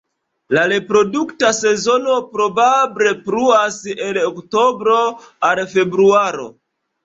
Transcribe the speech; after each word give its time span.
La 0.57 0.61
reprodukta 0.69 1.51
sezono 1.57 2.15
probable 2.31 3.13
pluas 3.29 3.79
el 4.09 4.21
oktobro 4.33 4.99
al 5.53 5.67
februaro. 5.79 6.53